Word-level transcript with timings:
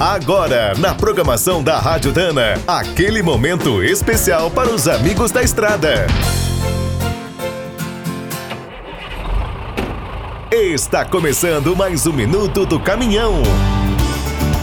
Agora, 0.00 0.74
na 0.78 0.94
programação 0.94 1.60
da 1.60 1.76
Rádio 1.80 2.12
Dana, 2.12 2.54
aquele 2.68 3.20
momento 3.20 3.82
especial 3.82 4.48
para 4.48 4.70
os 4.70 4.86
amigos 4.86 5.32
da 5.32 5.42
estrada. 5.42 6.06
Está 10.52 11.04
começando 11.04 11.74
mais 11.74 12.06
um 12.06 12.12
minuto 12.12 12.64
do 12.64 12.78
caminhão. 12.78 13.42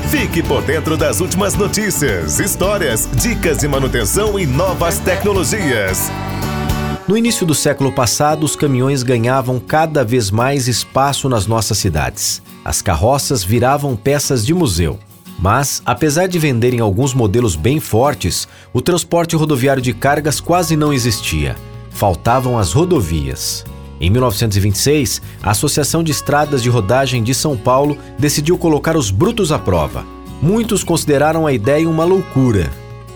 Fique 0.09 0.41
por 0.41 0.61
dentro 0.61 0.95
das 0.95 1.19
últimas 1.19 1.53
notícias, 1.53 2.39
histórias, 2.39 3.05
dicas 3.15 3.57
de 3.57 3.67
manutenção 3.67 4.39
e 4.39 4.45
novas 4.45 4.99
tecnologias. 4.99 6.09
No 7.09 7.17
início 7.17 7.45
do 7.45 7.53
século 7.53 7.91
passado, 7.91 8.45
os 8.45 8.55
caminhões 8.55 9.03
ganhavam 9.03 9.59
cada 9.59 10.01
vez 10.01 10.31
mais 10.31 10.69
espaço 10.69 11.27
nas 11.27 11.45
nossas 11.45 11.77
cidades. 11.77 12.41
As 12.63 12.81
carroças 12.81 13.43
viravam 13.43 13.97
peças 13.97 14.45
de 14.45 14.53
museu. 14.53 14.97
Mas, 15.37 15.81
apesar 15.85 16.27
de 16.27 16.39
venderem 16.39 16.79
alguns 16.79 17.13
modelos 17.13 17.55
bem 17.55 17.79
fortes, 17.79 18.47
o 18.73 18.81
transporte 18.81 19.35
rodoviário 19.35 19.81
de 19.81 19.93
cargas 19.93 20.39
quase 20.39 20.75
não 20.75 20.93
existia. 20.93 21.55
Faltavam 21.89 22.57
as 22.57 22.71
rodovias. 22.71 23.63
Em 23.99 24.09
1926, 24.09 25.21
a 25.41 25.51
Associação 25.51 26.03
de 26.03 26.11
Estradas 26.11 26.61
de 26.61 26.69
Rodagem 26.69 27.23
de 27.23 27.33
São 27.33 27.55
Paulo 27.55 27.97
decidiu 28.19 28.57
colocar 28.57 28.97
os 28.97 29.09
brutos 29.09 29.51
à 29.51 29.59
prova. 29.59 30.05
Muitos 30.41 30.83
consideraram 30.83 31.47
a 31.47 31.53
ideia 31.53 31.89
uma 31.89 32.03
loucura, 32.03 32.69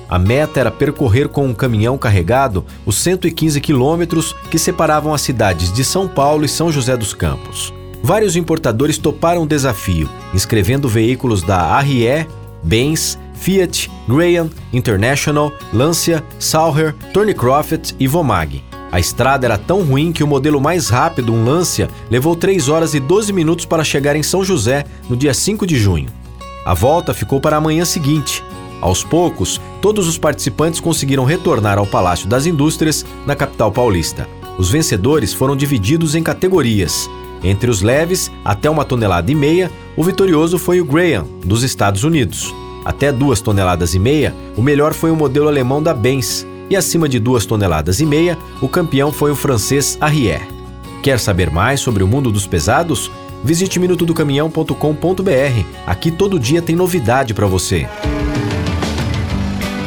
a 0.09 0.17
meta 0.17 0.59
era 0.59 0.72
percorrer 0.72 1.30
com 1.30 1.45
um 1.45 1.54
caminhão 1.54 1.95
carregado 1.95 2.66
os 2.84 2.98
115 2.98 3.62
quilômetros 3.62 4.34
que 4.50 4.58
separavam 4.58 5.14
as 5.14 5.22
cidades 5.22 5.72
de 5.72 5.86
São 5.86 6.08
Paulo 6.08 6.44
e 6.44 6.50
São 6.50 6.72
José 6.72 6.98
dos 6.98 7.14
Campos. 7.14 7.72
Vários 8.02 8.35
importadores 8.35 8.98
toparam 8.98 9.44
o 9.44 9.48
desafio, 9.48 10.09
inscrevendo 10.34 10.88
veículos 10.88 11.41
da 11.41 11.80
RE, 11.80 12.25
Benz, 12.63 13.17
Fiat, 13.34 13.89
Graham, 14.08 14.50
International, 14.73 15.52
Lancia, 15.73 16.23
Sauer, 16.39 16.95
Thornycroft 17.14 17.94
e 18.00 18.08
Vomag. 18.08 18.64
A 18.92 19.00
estrada 19.00 19.45
era 19.45 19.58
tão 19.58 19.83
ruim 19.83 20.11
que 20.11 20.23
o 20.23 20.27
modelo 20.27 20.59
mais 20.59 20.89
rápido, 20.89 21.31
um 21.31 21.45
Lancia, 21.45 21.88
levou 22.09 22.36
3 22.36 22.70
horas 22.70 22.94
e 22.94 23.00
12 23.00 23.31
minutos 23.31 23.66
para 23.66 23.83
chegar 23.83 24.16
em 24.16 24.23
São 24.23 24.44
José 24.44 24.86
no 25.08 25.16
dia 25.16 25.33
5 25.33 25.67
de 25.67 25.77
junho. 25.77 26.09
A 26.66 26.73
volta 26.73 27.14
ficou 27.14 27.39
para 27.39 27.58
a 27.58 27.61
manhã 27.61 27.86
seguinte, 27.86 28.44
aos 28.81 29.03
poucos, 29.03 29.59
todos 29.81 30.08
os 30.08 30.17
participantes 30.17 30.80
conseguiram 30.80 31.25
retornar 31.25 31.77
ao 31.77 31.86
Palácio 31.86 32.30
das 32.30 32.45
Indústrias, 32.45 33.05
na 33.25 33.36
capital 33.36 33.72
paulista. 33.72 34.27
Os 34.58 34.70
vencedores 34.70 35.33
foram 35.33 35.55
divididos 35.55 36.16
em 36.16 36.23
categorias. 36.23 37.09
Entre 37.44 37.70
os 37.70 37.82
leves, 37.82 38.32
até 38.44 38.70
uma 38.70 38.86
tonelada 38.86 39.32
e 39.32 39.36
meia, 39.36 39.72
o 39.95 40.04
vitorioso 40.04 40.58
foi 40.58 40.82
o 40.82 40.86
Graham, 40.86 41.26
dos 41.44 41.64
Estados 41.64 42.04
Unidos. 42.04 42.54
Até 42.84 43.12
duas 43.12 43.42
toneladas 43.42 43.94
e 43.94 44.00
meia, 44.00 44.34
o 44.58 44.62
melhor 44.62 44.94
foi 44.94 45.12
o 45.12 45.16
modelo 45.16 45.48
alemão 45.48 45.82
da 45.82 45.94
Benz, 45.94 46.45
e 46.70 46.76
acima 46.76 47.10
de 47.10 47.20
duas 47.20 47.45
toneladas 47.45 48.00
e 48.00 48.06
meia, 48.06 48.38
o 48.62 48.67
campeão 48.67 49.12
foi 49.12 49.32
o 49.32 49.36
francês 49.36 49.98
Arrière. 50.00 50.48
Quer 51.02 51.20
saber 51.20 51.50
mais 51.50 51.80
sobre 51.80 52.04
o 52.04 52.08
mundo 52.08 52.32
dos 52.32 52.45
pesados? 52.45 53.10
Visite 53.44 53.80
minutodocaminhão.com.br. 53.80 55.66
Aqui 55.88 56.12
todo 56.12 56.40
dia 56.40 56.62
tem 56.62 56.76
novidade 56.76 57.34
para 57.34 57.48
você. 57.48 57.88